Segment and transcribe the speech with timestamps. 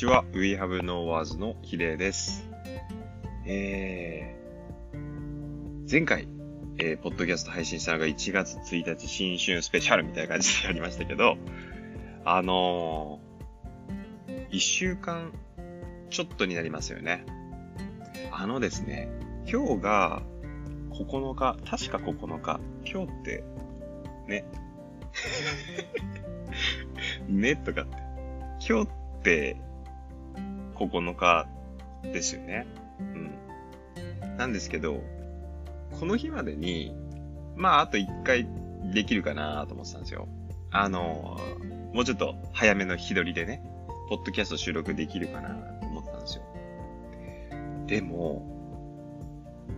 [0.00, 0.24] ちは。
[0.32, 2.48] We Have No Words のヒデです。
[3.44, 6.26] えー、前回、
[6.78, 11.36] えー、ポッドキャスト配信したのが1月1日新春スペシャルみたいな感じでやりましたけど、
[12.24, 15.34] あのー、1週間
[16.08, 17.26] ちょっとになりますよね。
[18.32, 19.10] あのですね、
[19.46, 20.22] 今日が
[20.92, 22.58] 9日、確か9日、
[22.90, 23.44] 今日って、
[24.28, 24.44] ね。
[27.28, 27.98] ねとかって。
[28.66, 29.69] 今日って
[30.80, 31.46] 9日
[32.02, 32.66] ですよね。
[32.98, 34.36] うん。
[34.36, 35.02] なんですけど、
[35.98, 36.94] この日までに、
[37.56, 38.48] まあ、あと1回
[38.92, 40.28] できるかなと思ってたんですよ。
[40.70, 41.38] あの、
[41.92, 43.62] もうちょっと早めの日取りでね、
[44.08, 46.42] ポッドキャスト収録できるかなと思ってたんですよ。
[47.86, 48.46] でも、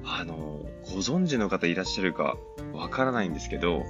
[0.04, 2.36] あの、ご存知の方いらっしゃるか
[2.72, 3.84] わからないんですけど、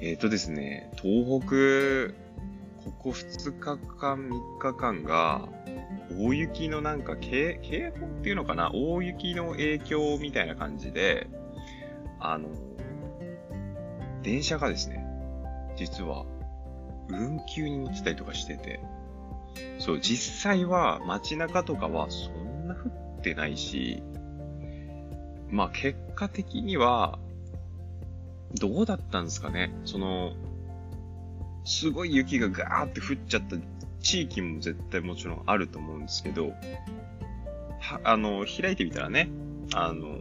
[0.00, 2.23] えっ、ー、とですね、東北
[2.84, 5.48] ここ2日間、3日間が、
[6.18, 8.70] 大雪のなんか警、警報っていうのかな？
[8.74, 11.28] 大雪の影響みたいな感じで、
[12.20, 12.48] あの、
[14.22, 15.06] 電車がですね、
[15.76, 16.26] 実は、
[17.08, 18.80] 運休になってたりとかしてて、
[19.78, 24.02] そう、実際は街中とかはそんな降ってないし、
[25.48, 27.18] まあ結果的には、
[28.60, 29.74] どうだったんですかね？
[29.84, 30.32] その、
[31.64, 33.56] すごい雪がガーって降っちゃった
[34.00, 36.52] 地域も絶対もちろんあると思うんですけど、
[37.80, 39.30] は、あの、開いてみたらね、
[39.74, 40.18] あの、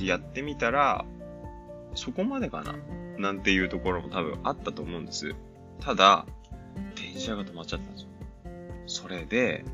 [0.00, 1.04] やってみたら、
[1.94, 2.74] そこまでかな
[3.18, 5.34] なんていうところも多分あったと思うんです。
[5.80, 6.26] ただ、
[6.96, 8.08] 電車が止まっちゃったんですよ。
[8.86, 9.64] それで、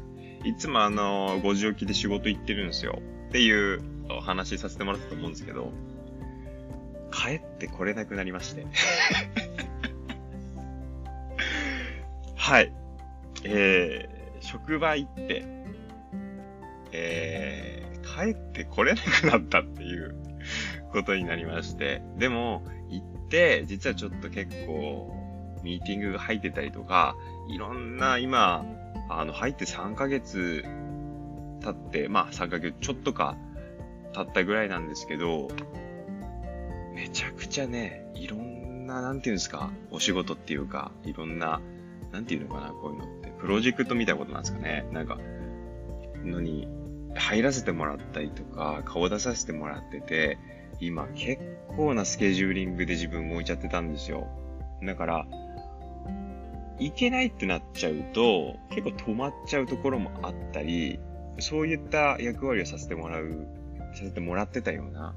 [0.44, 3.00] いつもあの、5時起きで仕事行ってるんですよ。
[3.28, 5.72] っていうお話させてもらったと思うんですけど、
[7.12, 8.66] 帰ってこれなくなりまして
[12.50, 12.72] はい。
[13.44, 15.44] えー、職場行って、
[16.90, 20.16] えー、帰ってこれなくなったっていう
[20.90, 22.02] ことになりまして。
[22.18, 25.14] でも、行って、実はちょっと結構、
[25.62, 27.14] ミーティングが入ってたりとか、
[27.50, 28.66] いろんな今、
[29.08, 30.64] あの、入って3ヶ月
[31.62, 33.36] 経って、まあ3ヶ月ちょっとか
[34.12, 35.52] 経ったぐらいなんですけど、
[36.96, 41.60] めちゃくちゃね、いろんな、なんていうんですか、お仕事っていうか、いろんな
[42.12, 43.32] なんていうのかな、こういうのって。
[43.40, 44.86] プロジェクトみたいなことなんですかね。
[44.92, 45.18] なんか、
[46.24, 46.68] のに
[47.14, 50.38] 入らせてもらったりとか、顔出させてもらってて、
[50.80, 51.42] 今結
[51.76, 54.26] 構なスケジューリングで自分動いちゃってたんですよ。
[54.82, 55.26] だから、
[56.78, 60.98] いけないってなっちゃうと、結構止まっちゃうところもあったり、
[61.38, 63.46] そういった役割をさせてもらう、
[63.94, 65.14] させてもらってたような、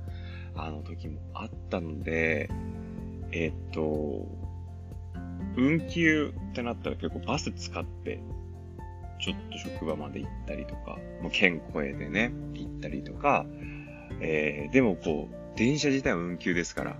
[0.55, 2.49] あの時もあったので、
[3.31, 4.27] えっと、
[5.55, 8.19] 運休ってなったら結構バス使って、
[9.19, 13.45] ちょっと職場まで行ったりとか、もう県越えでね、行ったりとか、
[14.19, 16.97] えー、でもこう、電車自体は運休ですから、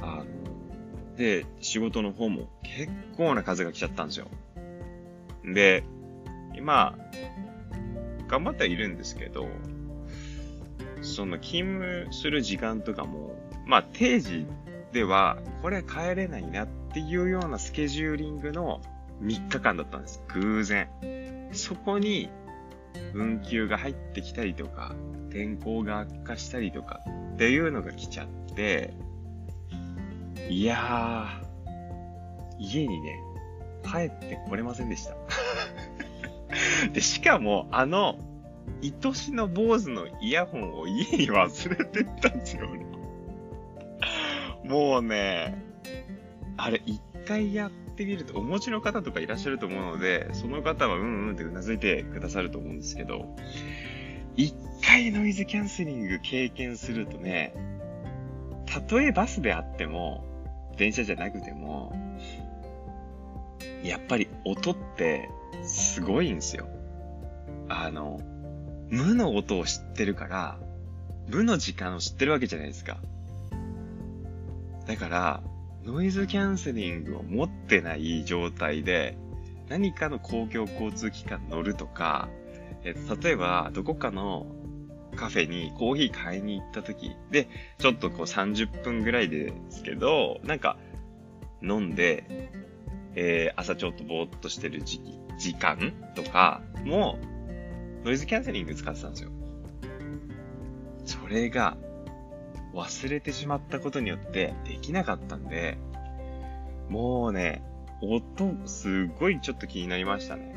[0.00, 4.26] あの、で、仕事の方も結構な数が来ちゃったんですよ。
[5.44, 5.84] で、
[6.56, 6.96] 今、
[8.28, 9.46] 頑張ってはいるんですけど、
[11.02, 13.36] その勤務する時間とかも、
[13.66, 14.46] まあ定時
[14.92, 18.82] では、これ帰れないなってっていうようなスケジューリングの
[19.22, 20.22] 3日間だったんです。
[20.34, 20.90] 偶然。
[21.52, 22.28] そこに、
[23.14, 24.94] 運休が入ってきたりとか、
[25.30, 27.00] 天候が悪化したりとか
[27.34, 28.92] っていうのが来ちゃって、
[30.50, 33.18] いやー、家にね、
[33.82, 35.16] 帰ってこれませんでした。
[36.92, 38.18] で、しかも、あの、
[38.82, 42.68] 愛しの坊主のイヤホンを家に忘れてったんですよ、
[44.64, 45.71] もうね、
[46.56, 53.36] あれ一回やってみると、お持ちの方とかいらっしゃると思うので、その方はうんうんって頷いてくださると思うんですけど、
[54.36, 54.54] 一
[54.84, 57.54] 回ノイズキャンセリング経験するとね、
[58.66, 60.24] たとえバスであっても、
[60.76, 61.92] 電車じゃなくても、
[63.82, 65.28] やっぱり音って
[65.62, 66.68] すごいんですよ。
[67.68, 68.20] あの、
[68.88, 70.58] 無の音を知ってるから、
[71.28, 72.98] 無の時間を知ってるわけじゃないですか。
[74.86, 75.42] だから、
[75.84, 79.16] ノイズキャンセリングを持ってない状態で、
[79.68, 82.28] 何かの公共交通機関乗るとか、
[82.84, 84.46] えっと、例えば、どこかの
[85.16, 87.48] カフェにコーヒー買いに行った時で、
[87.78, 90.78] ちょっとこう30分ぐらいですけど、なんか、
[91.62, 92.50] 飲んで、
[93.14, 97.18] えー、朝ちょっとぼーっとしてる時期、時間とかも、
[98.04, 99.30] ノイズキャンセリング使ってたんですよ。
[101.04, 101.76] それが、
[102.74, 105.78] 忘れてしまったことによってできなかったんで、
[106.88, 107.62] もうね、
[108.00, 110.54] 音、すっごいちょっと気になりましたね。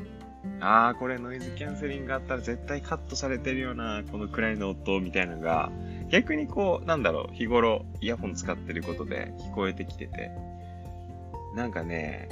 [0.62, 5.72] ああ、これノイズキャンセリングあったら絶対カットされてるような、このくらいの音みたいなのが、
[6.10, 10.32] 逆にこう、なんだろう、日頃イヤホン使ってることで聞こえてきてて、
[11.56, 12.30] なんかね、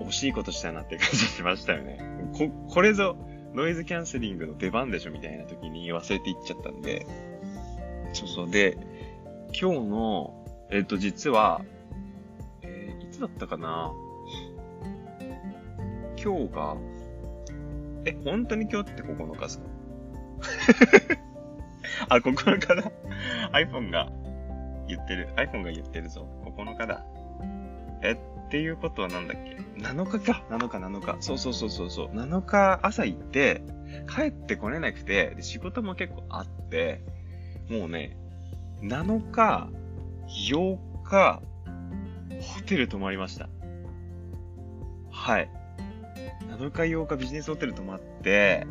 [0.00, 1.98] 惜しいことしたなって感じしましたよね。
[2.32, 3.16] こ、これぞ
[3.54, 7.06] ノイズキャンセリングの出番でしょみたいな時に忘れていっちゃったんで、
[8.12, 8.50] そうそう。
[8.50, 8.78] で、
[9.52, 10.34] 今日の、
[10.70, 11.62] えっ、と、実は、
[12.62, 13.92] えー、いつだったかな？
[16.22, 16.76] 今日が、
[18.04, 19.64] え、本当に今日って9日ですか
[22.08, 22.92] あ、9日だ。
[23.52, 24.10] iPhone が
[24.86, 25.28] 言ってる。
[25.36, 26.26] iPhone が言ってるぞ。
[26.44, 27.04] 9日だ。
[28.02, 30.44] え、っていうことはなんだっけ ?7 日か。
[30.50, 31.22] 7日、7日。
[31.22, 32.06] そうそうそうそうそう。
[32.08, 33.62] 7日朝行って、
[34.14, 37.00] 帰ってこれなくて、で仕事も結構あって、
[37.70, 38.16] もうね、
[38.82, 39.70] 7日、
[40.28, 41.42] 8日、
[42.40, 43.48] ホテル泊まりました。
[45.10, 45.50] はい。
[46.56, 48.66] 7日8日ビジネスホテル泊まって、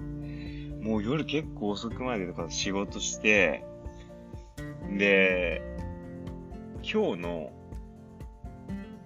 [0.82, 3.66] もう夜結構遅くまでとか仕事して、
[4.98, 5.62] で、
[6.82, 7.52] 今日の、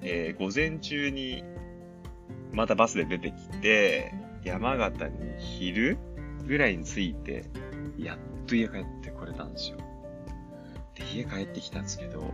[0.02, 1.44] えー、午前中に、
[2.52, 4.14] またバスで出てきて、
[4.44, 5.98] 山形に昼
[6.46, 7.46] ぐらいに着いて、
[7.98, 9.78] やっと家帰ってこれたんですよ。
[11.12, 12.34] で、家帰ってきたんですけど、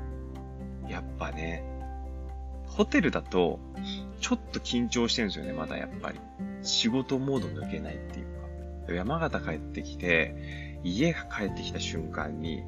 [0.88, 1.64] やっぱね、
[2.68, 3.60] ホテルだと、
[4.20, 6.20] ちょっと緊張してるんですよね、まだやっぱり。
[6.62, 8.26] 仕事モード抜けないっていう
[8.88, 8.94] か。
[8.94, 12.64] 山形帰ってきて、家が帰ってきた瞬間に、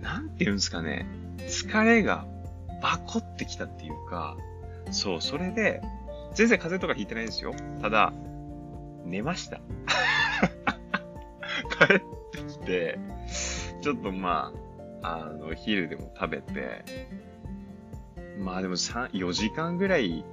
[0.00, 1.06] なんて言うんですかね、
[1.38, 2.26] 疲れが
[2.82, 4.36] バコってきたっていうか、
[4.90, 5.82] そう、それで、
[6.34, 7.54] 全然風邪とかひいてないですよ。
[7.80, 8.12] ただ、
[9.04, 9.60] 寝ました。
[11.86, 12.00] 帰っ
[12.32, 12.98] てきて、
[13.80, 14.67] ちょっとまあ、
[15.02, 16.84] あの、昼でも食べて、
[18.38, 20.24] まあでも3、4時間ぐらい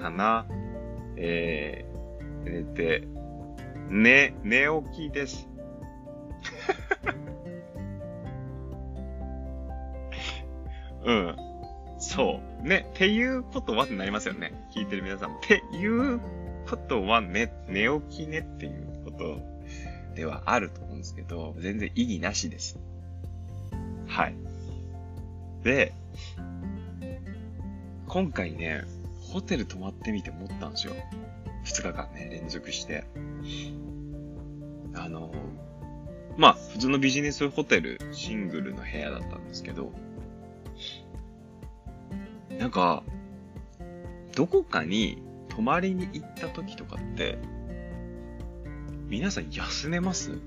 [0.00, 0.46] かな。
[1.16, 3.08] えー、寝て、
[3.88, 5.48] 寝、寝起きです。
[11.04, 11.36] うん。
[11.98, 12.66] そう。
[12.66, 14.52] ね、っていうことはってなりますよね。
[14.74, 15.38] 聞いてる皆さんも。
[15.38, 16.20] っていう
[16.68, 19.38] ことはね、寝起きねっていうこと
[20.14, 22.78] ではあると思うんですけど、全然意義なしです。
[24.06, 24.34] はい。
[25.62, 25.92] で、
[28.06, 28.84] 今回ね、
[29.20, 30.94] ホテル泊まってみて思ったんですよ。
[31.64, 33.04] 二日間ね、連続して。
[34.94, 35.34] あの、
[36.36, 39.92] まあ、普通のビジネスホテル、シングルの部屋だったんですけど、
[42.58, 43.02] なんか、
[44.34, 47.38] どこかに泊まりに行った時とかって、
[49.08, 50.38] 皆さん休めます？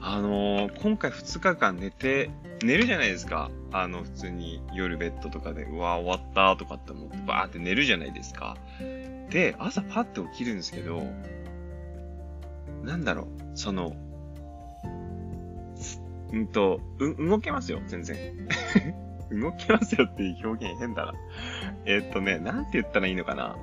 [0.00, 2.30] あのー、今回2日間寝て、
[2.62, 3.50] 寝るじゃないですか。
[3.72, 8.56] あの、普通に夜ベッドとかで、うわ、終わったとかって思って、バーって寝るじゃないですか。
[9.30, 11.02] で、朝パッて起きるんですけど、
[12.84, 13.96] なんだろう、その、
[16.32, 18.16] うんと、う、動けますよ、全然。
[19.30, 21.14] 動けますよっていう表現変だな。
[21.86, 23.56] え、っとね、なんて言ったらいいのかな。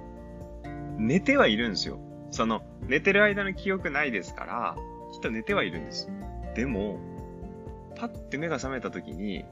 [0.98, 2.00] 寝てはいるんですよ。
[2.32, 4.76] その、寝てる間の記憶ないですから、
[5.14, 6.10] きっと寝てはいるんです。
[6.56, 7.00] でも、
[7.98, 9.44] パッて目が覚めた時に、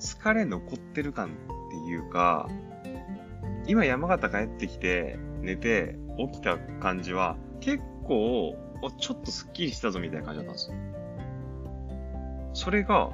[0.00, 1.30] 疲れ残ってる感っ
[1.70, 2.48] ていうか、
[3.66, 8.56] 今山形帰ってきて、寝て、起きた感じは、結構、
[8.98, 10.76] ちょっとスッキリしたぞみたいな感じだったんですよ。
[12.54, 13.10] それが、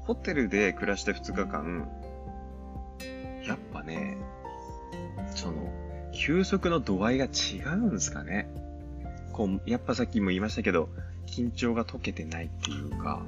[0.00, 1.88] ホテルで暮らして2日間、
[3.46, 4.16] やっぱね、
[5.34, 5.70] その、
[6.12, 8.48] 休息の度合いが違うんですかね。
[9.32, 10.88] こう、やっぱさっきも言いましたけど、
[11.26, 13.22] 緊張が解けてないっていうか、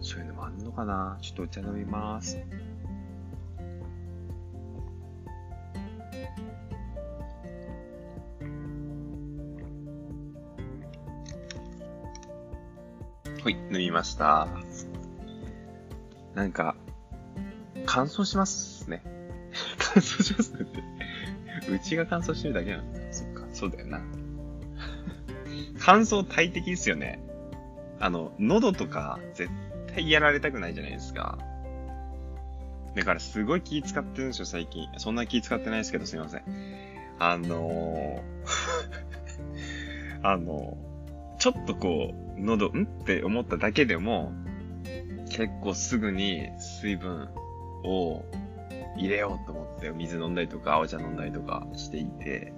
[0.00, 2.38] そういうのもあんのかなちょっとお茶飲みます。
[13.42, 14.48] はい、飲みました。
[16.34, 16.76] なんか、
[17.86, 19.02] 乾燥しますね。
[19.78, 21.72] 乾燥しますねって。
[21.72, 23.00] うちが乾燥してるだけなんだ。
[23.12, 24.00] そっか、そうだよな。
[25.90, 27.18] 乾燥大敵ですよね。
[27.98, 29.50] あの、喉とか絶
[29.94, 31.38] 対やられたくないじゃないですか。
[32.94, 34.86] だからすごい気使ってるんですよ、最近。
[34.98, 36.42] そんな気使ってないですけど、すいません。
[37.18, 38.20] あのー
[40.28, 42.82] あのー、ちょっとこう、喉、ん？
[42.82, 44.34] って思っただけでも、
[45.30, 47.30] 結構すぐに水分
[47.82, 48.26] を
[48.98, 52.52] 入れようと思って、水飲んだりとか、青茶飲んだりとかしていて、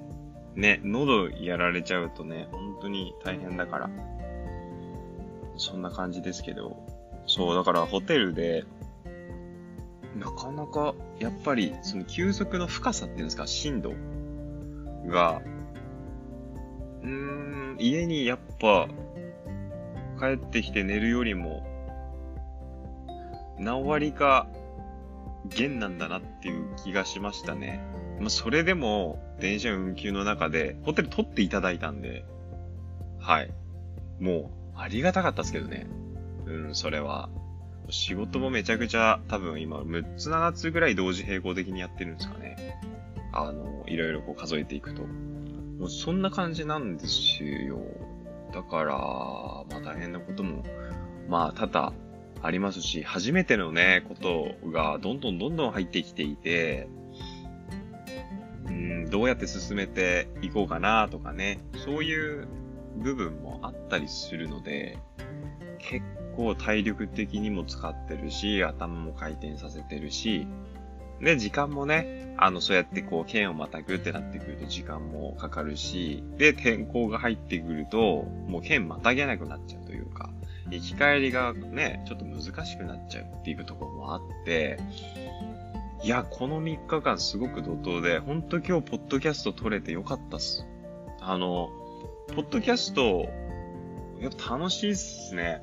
[0.60, 3.90] ね、喉やられちゃうとね、本当に大変だから。
[5.56, 6.76] そんな感じですけど。
[7.26, 8.64] そう、だからホテルで、
[10.16, 13.94] なかなか、やっぱり、その休息の深さっていうんですか、深度
[15.06, 15.40] が、
[17.02, 18.86] うーん、家にやっぱ、
[20.18, 21.66] 帰ってきて寝るよりも、
[23.58, 24.46] 何割か、
[25.46, 27.80] 弦なんだなっていう気がしましたね。
[28.20, 32.24] まあ、それでも、電車運休の中で、ホテル取っていただいたんで、
[33.18, 33.50] はい。
[34.20, 35.86] もう、ありがたかったですけどね。
[36.46, 37.30] うん、それは。
[37.88, 42.78] 仕事もめちゃくちゃ、多分今、6つ7つぐらい同時並行的にやってるんですかね。
[43.32, 45.02] あの、いろいろこう数えていくと。
[45.02, 47.80] もうそんな感じなんですよ。
[48.52, 50.62] だから、まあ大変なことも、
[51.28, 51.92] まあ多々
[52.42, 56.88] ありますし、初めてのね、ことがどんどんどんどん入ってきていて、
[58.70, 62.48] うん、どうやって進めていこうかなとかね、そういう
[62.96, 64.98] 部分もあったりするので、
[65.78, 66.04] 結
[66.36, 70.46] 構体力的にも使ってるし、頭も回転させてるし、
[71.20, 80.30] で、時間もね、あの、そうやってこう、剣をまたぐってなってくると時間もかかるし、で、天候が入ってくると、もう剣またげなくなっちゃうというか、
[80.70, 84.78] 生き返りがね、ちょっと難しくなっちゃうっていうところもあって、
[86.02, 90.66] いや、この3日間すごく怒涛で、ほんと今日ポッドキャスト撮れてよかったっす。
[91.20, 91.70] あの、
[92.34, 93.28] ポッドキャスト、
[94.18, 95.60] やっぱ楽しいっすね。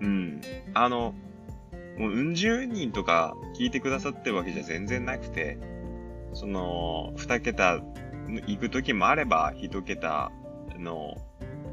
[0.00, 0.40] うん。
[0.74, 1.14] あの、
[1.98, 5.56] もううん十人とか聞いてくださってるわけじゃ全然なくて、
[6.34, 7.80] その、二桁
[8.46, 10.30] 行く時もあれば、一桁
[10.78, 11.16] の、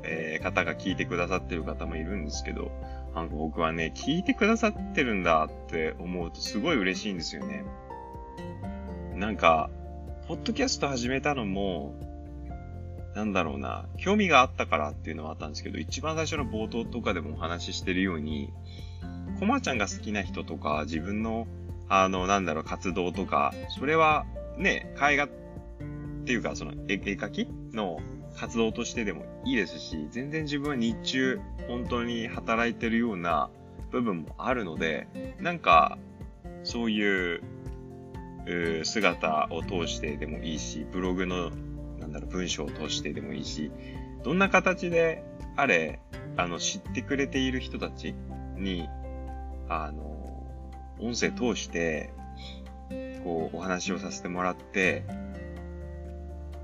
[0.03, 2.71] えー、方が聞いてくださってる方もいるんですけど、
[3.15, 7.65] なんか僕はね、聞いてくださってるんだって思うとすごい嬉しいんですよね。
[9.15, 9.69] なんか、
[10.27, 11.93] ポッドキャスト始めたのも、
[13.15, 18.53] なんだろうな、興味があったからっていうのはあったんですけど、一番最初の冒頭とかでもお話ししてるように、
[19.39, 21.47] コマちゃんが好きな人とか、自分の、
[21.89, 24.25] あの、なんだろう、活動とか、それは、
[24.57, 25.29] ね、絵画っ
[26.23, 27.99] ていうか、その絵、絵描きの
[28.35, 33.49] 活動としてでもいいですし、全然自分は日中、本当に働いてるような
[33.91, 35.97] 部分もあるので、なんか、
[36.63, 37.41] そういう、
[38.47, 41.51] う姿を通してでもいいし、ブログの
[42.01, 43.71] なんだろう、文章を通してでもいいし、
[44.23, 45.23] どんな形で
[45.55, 45.99] あれ、
[46.37, 48.15] あの、知ってくれている人たち
[48.57, 48.89] に、
[49.69, 50.47] あの、
[50.99, 52.13] 音声通して、
[53.23, 55.03] こう、お話をさせてもらって、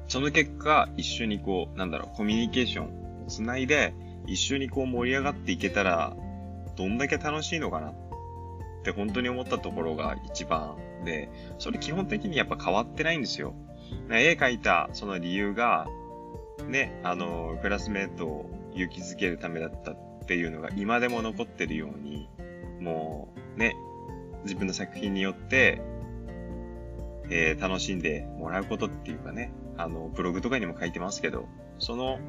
[0.08, 3.94] その結果、一緒にこう、なんだろう、コミュニケーションをつないで、
[4.26, 6.16] 一緒にこう盛り上がっていけたら、
[6.76, 7.94] どんだけ楽しいのかなっ
[8.84, 13.54] て本当に思ったところが一番で、それ基本的にやっぱ変わってないんですよ。
[14.10, 15.88] 絵描いたその理由が、
[16.68, 22.30] ね、あの、クラスメートを勇気づけるためだったっていうのが今でも残ってるように、
[22.80, 23.76] もうね、
[24.44, 25.82] 自分の作品によって、
[27.30, 31.48] えー、楽しんでもらうことっていうかね、あの、ブログとかにも書いてますけど、
[31.80, 32.20] その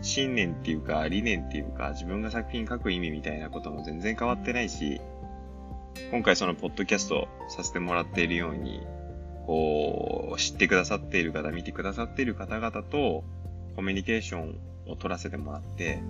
[0.00, 5.00] 信念っていうか理念っていうか自分が作品書く意味みたいなことも全然変わってないし、
[6.10, 8.86] 今回そのポッドキャストさせてもらっているように、
[9.46, 13.24] こう、知ってくださっている方、見てくださっている方々と、
[13.76, 16.02] コミュニケーションを取らせてもらって、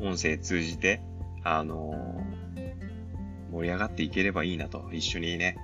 [0.00, 1.00] 音声通じて、
[1.44, 5.56] あのー、盛り上がっていければいいなと、一緒にね、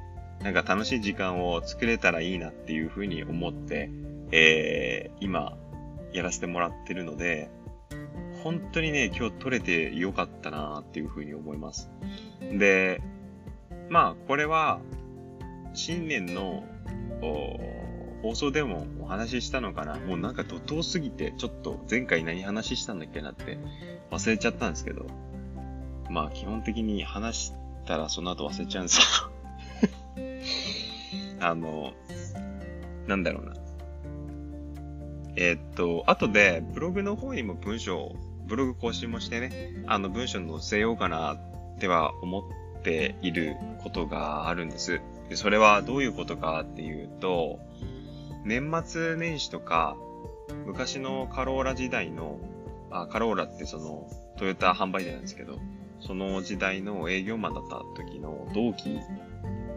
[0.42, 3.90] なんか楽しい時間を作れたらいいなっていうふうに思って、
[4.33, 5.57] えー、今、
[6.12, 7.50] やらせてもらってるので、
[8.43, 11.90] 本当にね、今日撮れてよかったなっていうふうに思います。
[12.40, 13.00] で、
[13.88, 14.81] まあ、これは、
[15.73, 16.64] 新年の
[18.23, 23.59] 放送でもお話ししたのかなもうなんか怒涛すぎて、ちょっと前回何話したんだっけなって
[24.11, 25.07] 忘れちゃったんですけど、
[26.09, 27.52] まあ基本的に話し
[27.85, 29.00] たらその後忘れちゃうんです
[30.16, 30.21] け
[31.38, 31.93] ど あの、
[33.07, 33.63] なんだろうな。
[35.37, 38.14] えー、っと、後でブログの方にも文章、
[38.47, 41.38] ブログ更新もしてね、あの文章載せようかなっ
[41.79, 45.00] ては思っていることがあるんです。
[45.29, 47.59] で、それはどういうことかっていうと、
[48.45, 49.97] 年末年始とか、
[50.67, 52.38] 昔のカローラ時代の、
[52.91, 55.59] あ、カローラってその、トヨタ販売店なんですけど、
[56.00, 59.00] その時代の営業マンだった時の同期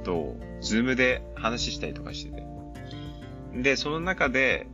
[0.03, 2.43] と、ズームで話したりとかしてて。
[3.61, 4.67] で、その中で、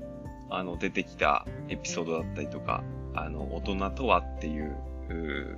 [0.55, 2.83] あの、出てきたエピソードだったりとか、
[3.15, 4.75] あの、大人とはっていう、
[5.09, 5.57] う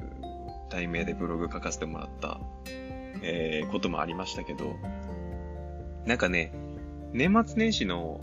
[0.70, 2.40] 題名でブログ書かせてもらった、
[3.22, 4.76] えー、こともありましたけど、
[6.06, 6.54] なんかね、
[7.14, 8.22] 年末年始の、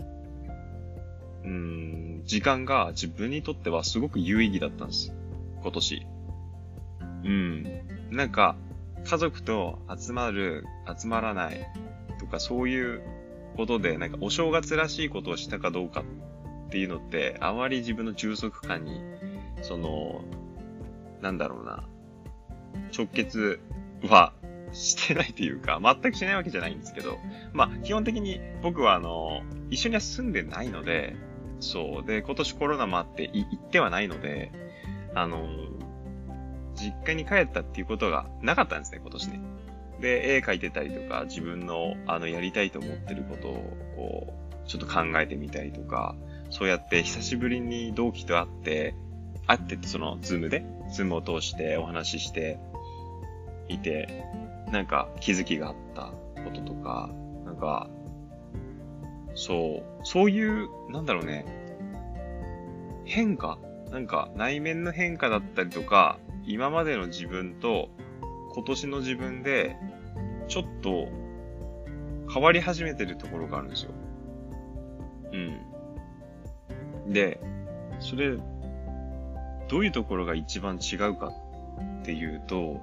[1.43, 5.13] うーん、時間が自分にとってはすごく有意義だったんです。
[5.61, 6.07] 今年。
[7.23, 7.63] うん。
[8.11, 8.55] なんか、
[9.05, 10.65] 家族と集まる、
[10.97, 11.67] 集まらない
[12.19, 13.01] とかそういう
[13.57, 16.03] ことで、なんかお正月らしいことをしたかどうか
[16.73, 18.99] っていうのって、あまり自分の充足感に、
[19.61, 20.23] その、
[21.21, 21.83] なんだろうな、
[22.97, 23.59] 直結
[24.09, 24.33] は
[24.71, 27.19] してないというか、全くしないわけじゃないんですけど、
[27.53, 31.15] まあ、基本的に僕はあの、一緒には住んでないので、
[31.59, 32.07] そう。
[32.07, 34.51] で、今年コロナもあって行ってはないので、
[35.13, 35.47] あの、
[36.73, 39.41] 実家に帰ったっていうことがなかったんですね、今年ね。
[40.01, 44.33] で、絵描いてたりとか、自分の、あの、やりたいと思ってることを、こ
[44.65, 46.15] う、ちょっと考えてみたりとか、
[46.53, 48.93] そうやって久しぶりに同期と会って、
[49.47, 52.59] 会ってその、ズームで、ズームを通してお話しして
[53.67, 54.23] いて、
[54.71, 56.11] なんか気づきがあった
[56.43, 57.09] こととか、
[57.43, 57.89] なんか、
[59.33, 61.43] そう、そういう、なんだろうね、
[63.03, 63.57] 変化
[63.89, 67.89] なんか内面の変化だったりとか、今までの自分と
[68.53, 69.75] 今年の自分で、
[70.47, 71.07] ちょっと
[72.31, 73.91] 変わり始めてるところがあるんですよ。
[77.07, 77.39] で、
[77.99, 78.37] それ、
[79.69, 81.31] どういうところが一番違うか
[82.01, 82.81] っていうと、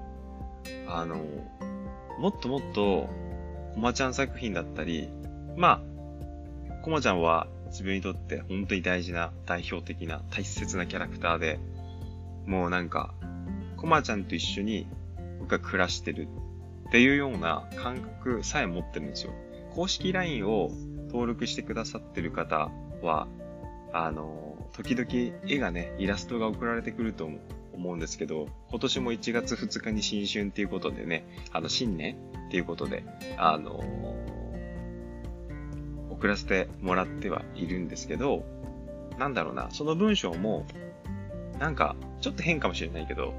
[0.87, 1.23] あの、
[2.19, 3.09] もっともっと、
[3.73, 5.09] コマちゃん作品だったり、
[5.55, 5.81] ま
[6.69, 11.59] あ、コマちゃんは自分にとって本当に大事な代表的な大切なキャラクターで、
[12.45, 13.13] もうなんか、
[13.77, 14.87] コマちゃんと一緒に
[15.39, 16.27] 僕が暮らしてる
[16.89, 19.33] っていうような感覚さえ持ってるんですよ。
[19.73, 20.71] 公式 LINE を
[21.07, 22.69] 登録してくださってる方
[23.01, 23.27] は、
[23.93, 25.07] あの、時々
[25.47, 27.29] 絵がね、イラストが送られてくると
[27.73, 32.15] 思うんですけど、今年も1月2日に新春っていうことでね、あの、新年
[32.47, 33.03] っていうことで、
[33.37, 33.83] あの
[36.09, 38.45] 送らせてもらってはいるんですけど、
[39.17, 40.65] なんだろうな、その文章も、
[41.59, 43.33] なんか、ちょっと変かもしれないけど、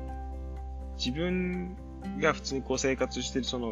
[0.97, 1.77] 自分
[2.21, 3.71] が普通にこう生活してるその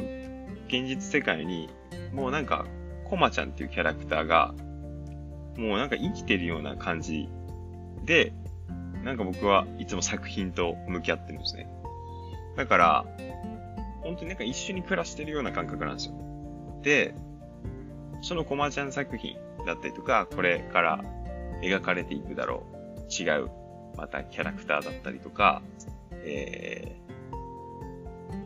[0.68, 1.68] 現実世界に、
[2.12, 2.66] もうなんか、
[3.04, 4.54] コマちゃんっていうキャラクターが、
[5.56, 7.28] もうなんか生きてるような感じ
[8.04, 8.32] で、
[9.04, 11.68] なんか僕はいつも作品と向き合ってるんですね。
[12.56, 13.06] だから、
[14.02, 16.14] 本当になんか一緒に暮らしてるような感覚なんですよ。
[16.82, 17.14] で、
[18.22, 21.04] そのコマちゃん作品だったりとか、これから
[21.62, 23.12] 描かれていくだろう。
[23.12, 23.50] 違う、
[23.96, 25.62] またキャラクターだったりとか、
[26.12, 26.96] え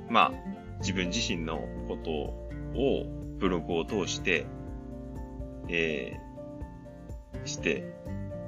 [0.08, 2.10] ー、まあ、自分自身のこと
[2.78, 3.06] を
[3.38, 4.46] ブログを通して、
[5.68, 6.23] えー、
[7.44, 7.84] して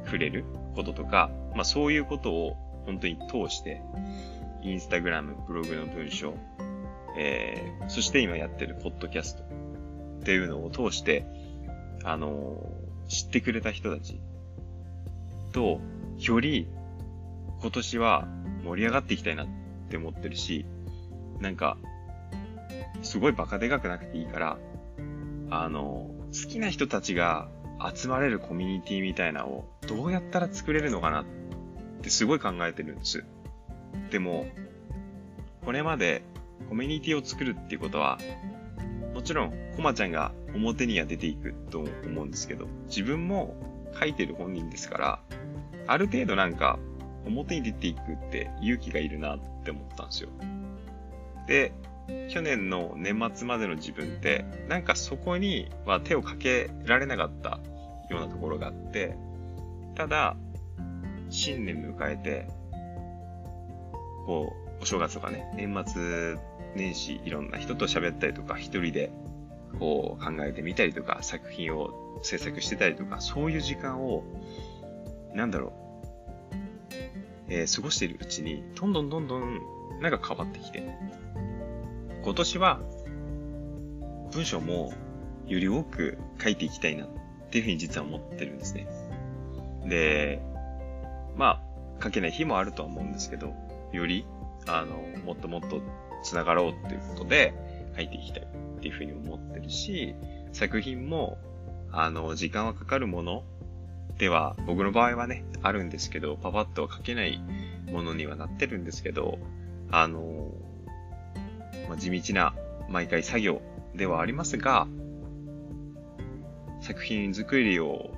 [0.09, 0.45] くれる
[0.75, 3.83] こととか、まあそういうことを本当に通して、
[4.63, 6.35] インスタグラム、ブログの文章、
[7.17, 11.25] えー、そして今やってるポッドキャストっていうのを通して、
[12.05, 14.21] あのー、知ってくれた人たち
[15.53, 15.81] と、
[16.19, 16.69] より
[17.61, 18.29] 今年は
[18.65, 19.47] 盛り上がっていきたいなっ
[19.89, 20.67] て思ってるし、
[21.41, 21.77] なんか、
[23.03, 24.59] すごいバカでかくなくていいから、
[25.51, 27.49] あのー、好きな人たちが
[27.95, 31.25] 集まれるコミュニティみたいなをどうやったら作れるのかなっ
[32.03, 33.25] てすごい考えてるんです。
[34.11, 34.47] でも、
[35.65, 36.23] これまで
[36.69, 38.19] コミュニティを作るっていうことは、
[39.15, 43.57] もちろん、コマちゃんが表には出ていくと思うんですけど、自分も
[43.99, 45.21] 書いてる本人ですから、
[45.87, 46.79] ある程度なんか、
[47.27, 50.29] 表に出ていくって勇気がいるなって思ったんですよ。
[51.47, 51.73] で、
[52.29, 57.59] 去年の年末までの自分って、なんかそこには手をかけられなかった
[58.11, 59.17] ようなところがあって、
[59.95, 60.37] ただ、
[61.31, 62.49] 新年迎えて、
[64.27, 66.37] こう、お正月とかね、年末
[66.77, 69.11] 年始いろんな人と喋ったりとか、一人で
[69.79, 74.25] こう考えてみたりとか、作品を制作してたりとか、そういう時間を、
[75.35, 75.73] なんだろう、
[77.49, 79.61] えー、過ごしているうちに、どんどんどんどん、
[80.01, 80.83] なんか変わってきて、
[82.27, 82.81] 今年は、
[84.33, 84.93] 文章も
[85.47, 87.09] より多く書いていきたいなっ
[87.51, 88.89] ていうふうに実は思ってるんですね。
[89.87, 90.43] で、
[91.37, 91.63] ま
[92.01, 93.55] あ、書けない日もあるとは思うんですけど、
[93.93, 94.27] より、
[94.67, 95.81] あの、もっともっと
[96.25, 97.55] 繋がろうっていうことで
[97.95, 100.17] 書いていきたいっていうふうに思ってるし、
[100.53, 101.39] 作品も、
[101.93, 103.45] あの、時間はかかるもの
[104.19, 107.41] では、僕の場合はね、あるんですけど、パパッとは書けない
[107.93, 109.39] ものにはなってるんですけど、
[109.93, 110.51] あの、
[111.89, 112.55] まあ、地道な
[112.89, 113.63] 毎回作業
[113.95, 114.87] ではありますが、
[116.81, 118.15] 作品作りを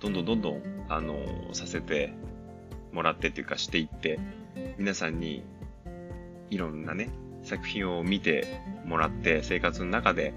[0.00, 1.16] どんどんどんどん、あの、
[1.52, 2.12] させて
[2.92, 4.18] もらってっていうかしていって、
[4.78, 5.44] 皆さんに
[6.50, 7.10] いろんなね、
[7.42, 10.34] 作品を見てもらって、生活の中で、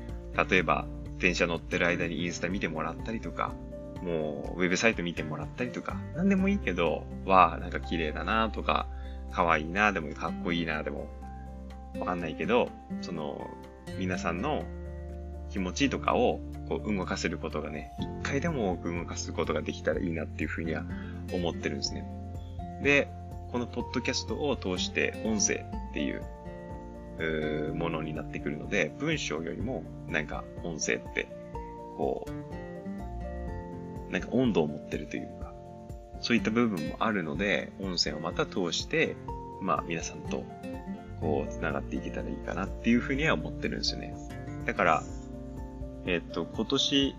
[0.49, 3.53] 例えば、電車乗ってる間にインスタ見てもらったりとか、
[4.01, 8.87] もう、ウェブサイト見てもらったりとか、なんでもいいけど、わあ、なんか綺麗だなとか、
[9.31, 11.07] 可愛いなでも、かっこいいなでも、
[11.97, 12.69] わかんないけど、
[13.01, 13.49] その、
[13.97, 14.63] 皆さんの
[15.49, 20.83] 気持ちとかをこう動かせることがね、一回でも多く動かすことができたらいいなっていうふうには
[21.33, 22.05] 思ってるんですね。
[22.83, 23.07] で、
[23.51, 26.21] このポッドキャストを通して音声っていう
[27.23, 31.27] うものになってくるので、文章よりもなんか音声って、
[31.97, 32.25] こ
[34.09, 35.53] う、なんか温度を持ってるというか、
[36.21, 39.15] そういった部分もあるので、音声をまた通して、
[39.61, 40.43] まあ皆さんと
[41.19, 44.15] こう繋がっていけたらいいかなっていうふうには思ってるんですよね。
[44.65, 45.03] だから、
[46.05, 47.15] えっと、今年、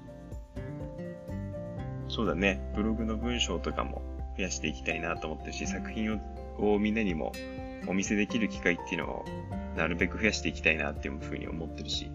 [2.09, 4.03] そうだね、ブログの文章とかも
[4.37, 6.19] 増やしていきたいなと思ってるし、作品を
[6.61, 7.33] をみんなにも
[7.87, 9.25] お見せできる機会っていうのを
[9.77, 12.11] なるべく増やしていきたいなっていうふうに思ってるし、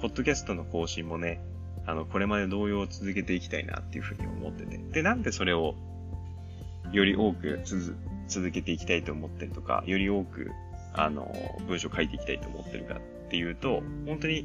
[0.00, 1.40] ポッドキャストの更新もね、
[1.86, 4.78] あの、これまで同様続けていきたいなっていうふうに思ってて。
[4.78, 5.74] で、なんでそれを
[6.92, 7.60] より多く
[8.26, 10.50] 続けていきたいと思ってるとか、より多く、
[10.94, 11.30] あの、
[11.66, 14.44] 文章書いていきたいと思ってるかっていうと、本当に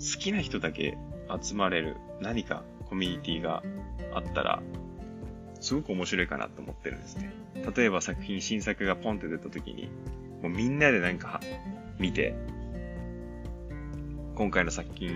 [0.00, 0.96] 好きな人だけ
[1.40, 3.62] 集まれる何かコミュニティが
[4.14, 4.62] あったら、
[5.60, 7.32] すごく面白いかなと思ってるんですね。
[7.76, 9.88] 例えば作品、新作がポンって出た時に、
[10.42, 11.40] もうみんなでなんか
[11.98, 12.34] 見て、
[14.34, 15.10] 今回の作品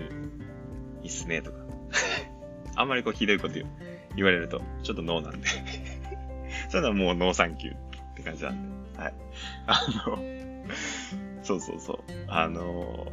[1.01, 1.57] いいっすねとか。
[2.75, 3.55] あんまりこうひどいこと
[4.15, 5.47] 言われると、ちょっとノーなんで
[6.69, 8.86] そういうのはもうノーサンキューって感じなんで。
[8.97, 9.13] はい。
[9.67, 10.17] あの、
[11.43, 11.97] そうそうそう。
[12.27, 13.07] あの、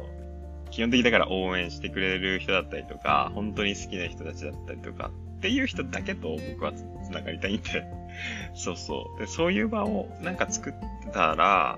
[0.71, 7.85] 基本的だから応援してくれる人だったりとか、本当に好きな人たちだったりとかっていう人だけと僕は繋がりたいんで
[8.53, 9.19] そうそう。
[9.19, 11.77] で、そういう場をなんか作ってたら、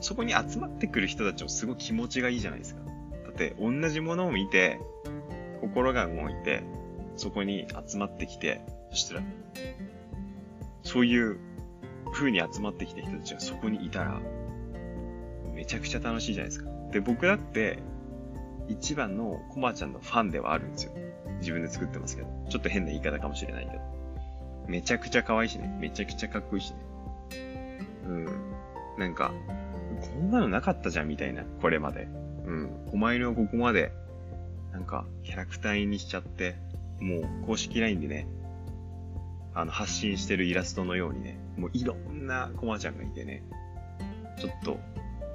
[0.00, 2.82] そこに集まってくる人たちもすごい気持ちがいいじゃないですか。
[3.24, 4.80] だって、同じものを見て、
[5.60, 6.62] 心が動いて、
[7.16, 9.22] そこに集まってきて、そしたら、
[10.82, 11.38] そういう
[12.14, 14.20] 風に集まってきた人たちがそこにいたら、
[15.52, 16.70] めちゃくちゃ楽しいじゃないですか。
[16.92, 17.80] で、僕だって、
[18.68, 20.92] 一番のコマちゃんのファンではあるんですよ。
[21.40, 22.28] 自分で作ってますけど。
[22.48, 23.82] ちょっと変な言い方かもしれないけど。
[24.68, 25.76] めちゃくちゃ可愛いしね。
[25.80, 26.76] めちゃくちゃかっこいいしね。
[28.06, 28.26] うん。
[28.96, 29.32] なんか、
[30.00, 32.08] こんなのなかったじゃんみたいな、これまで。
[32.46, 32.70] うん。
[32.90, 33.92] 狛犬をここまで、
[34.72, 36.56] なんか、キャラクターにしちゃって、
[37.00, 38.26] もう公式 LINE でね、
[39.54, 43.42] あの、発信してるイラストのようにね、もういろんなコマちゃんがいてね、
[44.38, 44.78] ちょっと、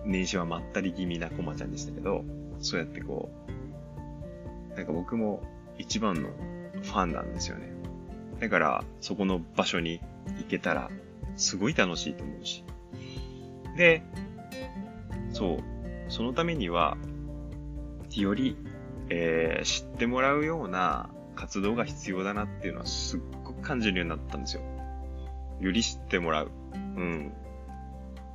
[0.06, 2.24] 年始はまったり気味なコマちゃんでしたけど、
[2.60, 3.30] そうやってこ
[4.72, 5.44] う、なんか僕も
[5.78, 6.30] 一番の
[6.82, 7.70] ファンなんですよね。
[8.40, 10.02] だから、そこの場所に
[10.38, 10.90] 行けたら、
[11.36, 12.64] すごい楽しいと思うし。
[13.76, 14.04] で、
[15.32, 15.60] そう。
[16.10, 16.98] そのためには、
[18.16, 18.58] より、
[19.10, 24.62] えー、知ってもらうような活動が必要だなっていうのはすっごく感じるようになったんですよ。
[25.60, 26.52] より知ってもらう。
[26.74, 27.34] うん。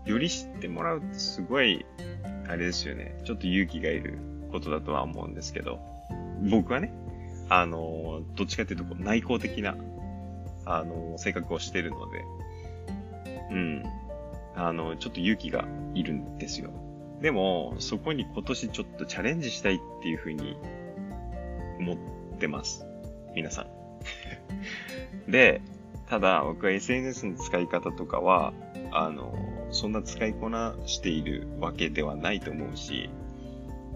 [0.05, 1.85] より知ってもらうってすごい、
[2.49, 3.19] あれですよね。
[3.25, 4.19] ちょっと勇気がいる
[4.53, 5.81] ことだとは思うんですけど、
[6.51, 6.93] 僕はね、
[7.49, 9.77] あの、どっちかっていうとこう内向的な、
[10.67, 12.25] あの、性格をしてるので、
[13.51, 13.83] うん。
[14.57, 16.71] あの、ちょっと勇気がいるんですよ。
[17.21, 20.57] でも、そこに今年ちょっとチャレンジしたいっていうふうに
[21.79, 21.97] 思っ
[22.39, 22.85] てます。
[23.35, 23.67] 皆さん。
[25.31, 25.63] で、
[26.09, 28.53] ただ僕は SNS の使い方とかは、
[28.93, 29.35] あの、
[29.71, 33.11] そんな使いこなしているわけではないと思うし、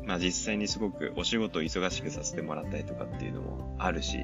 [0.07, 4.21] まあ実際にすごくお仕事を忙しくさせてもらったりとかっていうのもあるし、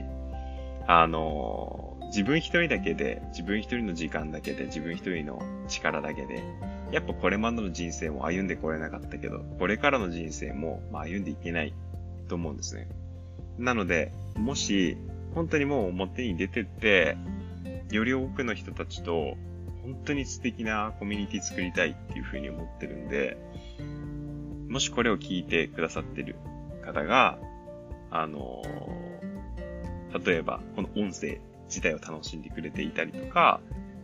[0.86, 6.42] あの、自分一人だけで、自分一人の時間だけで、自分一人の力だけで、
[6.92, 11.74] やっぱこれまでの人生も歩んでこれなかったけど、これからの人生も、まあ、歩んでいけない
[12.28, 12.88] と思うんですね。
[13.58, 14.96] なので、もし、
[15.34, 17.16] 本当にもう表に出てって、
[17.90, 19.36] より多くの人たちと、
[19.82, 23.36] 本当に素敵なコミュニティ作りたいっていうふうに思ってるんで、
[24.68, 26.36] もしこれを聞いてくださってる
[26.84, 27.38] 方が、
[28.10, 28.62] あの
[30.24, 33.60] 例えば、この音声自体を楽しんでくれていたりとか、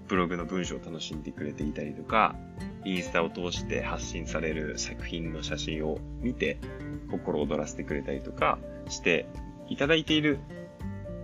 [0.09, 2.35] ブログの文章を楽しんでくれていたりとか、
[2.85, 6.59] インスタを通して発信される作品の写真を見て、
[7.11, 9.27] 心躍らせてくれたりとかして
[9.69, 10.41] いただいている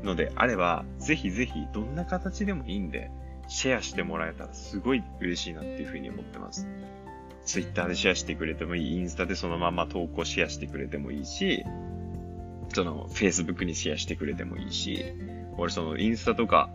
[0.07, 3.11] のであれば、ぜひぜひどんな形でもいいんで、
[3.49, 6.67] シェアしてもらえたらすごい嬉しいなっていうふうに思ってます。
[7.45, 11.65] ツイッターでシェアしてくれてもいい、インスタでそのまま投稿シェアしてくれてもいいし、
[12.75, 15.05] その、Facebook にシェアしてくれてもいいし、
[15.57, 16.71] 俺そのインスタとか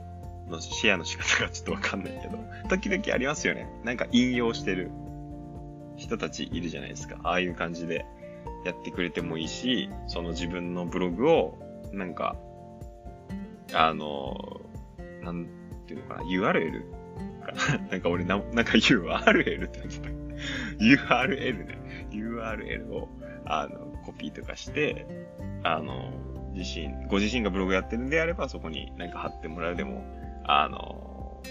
[0.48, 2.38] のシェアの仕方がちょっとわかんないけど、
[2.70, 3.68] 時々ありますよね。
[3.84, 4.92] なんか引用してる
[5.98, 7.18] 人たちいるじゃないですか。
[7.24, 8.06] ああいう感じで
[8.66, 11.60] やってくれてもいいし、その自分のブログを、
[11.92, 12.38] なんか、
[13.74, 14.62] あの、
[15.22, 15.48] なん
[15.88, 16.84] ていうのかな、URL
[17.90, 20.10] なんか俺な、なんか URL って言ってた。
[20.80, 22.08] URL ね。
[22.12, 23.10] URL を、
[23.46, 25.06] あの、コピーとかして、
[25.64, 26.12] あの、
[26.54, 30.04] 自身、ご自身がブログやってるんであれば、そこに何か貼ってもらうでも、
[30.46, 31.42] あの、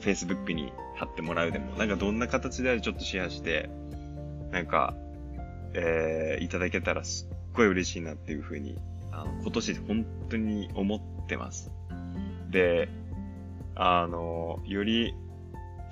[0.00, 3.70] Facebook に貼ってもらうでも、なんかどんな形であれちょっとシェアして、
[4.50, 4.94] なんか、
[5.74, 8.78] えー、いただけたらすっごい嬉しいなっていうふうに、
[9.12, 11.70] あの、今年本当に思っってます。
[12.50, 12.88] で、
[13.76, 15.14] あの、より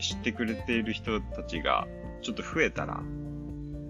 [0.01, 1.87] 知ってくれている人たちが
[2.23, 3.01] ちょっと増えたら、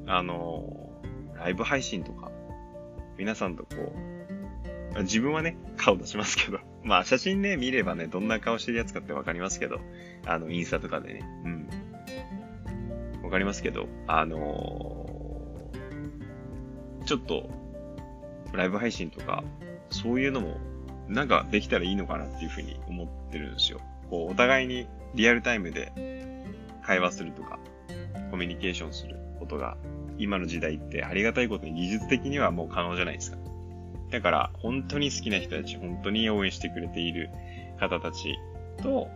[0.07, 0.91] あの、
[1.37, 2.31] ライブ配信とか、
[3.17, 3.93] 皆さんとこ
[4.95, 9.81] う、自分はね、顔出しますけど、 まあ写真ね、見ればね、どんな顔してるやつかってわかりますけど、
[10.27, 11.69] あの、インスタとかでね、うん。
[13.23, 17.49] わかりますけど、あのー、ちょっと、
[18.53, 19.45] ライブ配信とか、
[19.91, 20.59] そういうのも、
[21.09, 23.81] なんかできたらいいのかなっていうふうに思ってるんですよ。
[24.11, 25.93] こう、お互いにリアルタイムで
[26.83, 27.59] 会話するとか、
[28.31, 29.77] コミュニケーションすることが、
[30.19, 33.39] 今の時代ってありがたいことに技術的にはもう可能じゃないですか。
[34.11, 37.31] だから、本当に好きな人たち、本当に応援してくれている
[37.79, 38.37] 方たち
[38.83, 39.09] と、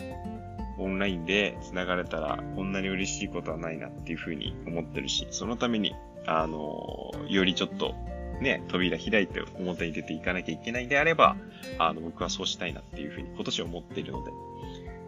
[0.78, 5.94] オンラインで繋がれたら、こんなに嬉しいことはないなっていうふうに思ってるし、そのために、
[6.26, 7.94] あの、よりちょっと、
[8.42, 11.36] ね、扉開いて表に出ていかなきゃいけないんであれば、
[11.78, 14.32] あの、僕はそうしたいなっていうふうに今年思っているので、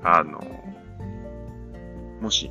[0.03, 0.40] あの、
[2.20, 2.51] もし、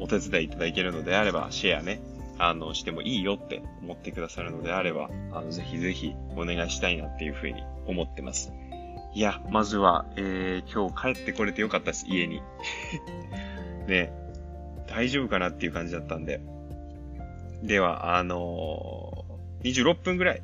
[0.00, 2.00] お手伝いいただけるのであれば、シェアね、
[2.38, 8.52] あの、してもいいよって思ってくださるのであれば、あの、ぜひぜひお願いしたいなっていうふうに思ってます。
[9.14, 12.40] いや、まずは、えー、今日帰ってこれてよかったです、家に。
[13.88, 14.12] ね、
[14.86, 16.40] 大丈夫かなっていう感じだったんで。
[17.62, 19.07] では、あのー、
[19.62, 20.42] 26分ぐらい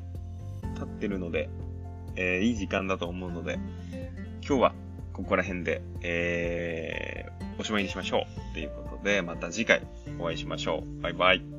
[0.77, 1.49] 経ってるので、
[2.15, 3.59] えー、いい時間だと思うので、
[4.47, 4.75] 今日は
[5.13, 8.53] ここら辺で、えー、おしまいにしましょう。
[8.53, 9.81] ということで、また次回
[10.19, 11.01] お会いしましょう。
[11.01, 11.54] バイバイ。